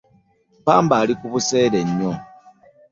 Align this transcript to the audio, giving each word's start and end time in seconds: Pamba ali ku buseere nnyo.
Pamba 0.65 0.93
ali 1.01 1.13
ku 1.19 1.25
buseere 1.33 1.79
nnyo. 1.87 2.11